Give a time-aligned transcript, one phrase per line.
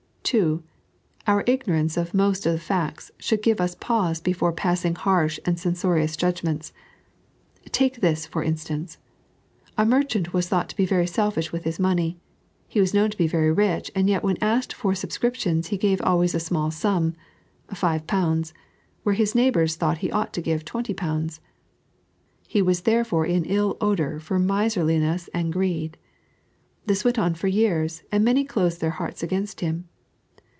[0.23, 0.63] (2)
[1.27, 5.59] Our ignorance of most of Ihe facts should give us pause before passing harsh and
[5.59, 6.71] censorious judgmeute.
[7.73, 8.97] Take this, for instance:
[9.77, 12.17] A merchant whs thought to be very selfish with his money.
[12.69, 15.77] He was known to be very rich, and yet w~ en asked for subscriptions he
[15.77, 17.13] gave always a small sum
[17.69, 21.41] {£>) where his neighbours thought he ought to give X20.
[22.47, 25.97] He was therefore in ill odour for miserliness and greed.
[26.85, 29.89] This went on for yeai's, and many closed their hearte a^nst him.